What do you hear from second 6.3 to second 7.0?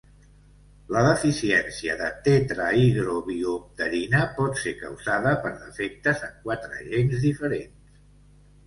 en quatre